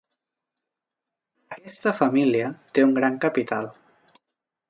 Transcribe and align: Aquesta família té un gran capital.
Aquesta 1.57 1.93
família 1.99 2.49
té 2.77 2.85
un 2.87 2.97
gran 3.01 3.19
capital. 3.27 3.71